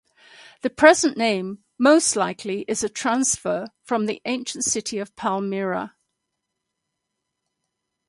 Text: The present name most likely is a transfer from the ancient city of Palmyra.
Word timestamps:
The 0.63 0.71
present 0.71 1.15
name 1.15 1.63
most 1.77 2.15
likely 2.15 2.65
is 2.67 2.83
a 2.83 2.89
transfer 2.89 3.67
from 3.83 4.07
the 4.07 4.19
ancient 4.25 4.63
city 4.63 4.97
of 4.97 5.15
Palmyra. 5.15 5.95